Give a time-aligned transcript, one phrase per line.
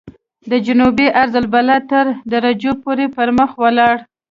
[0.49, 3.95] د جنوبي عرض البلد تر درجو پورې پرمخ ولاړ.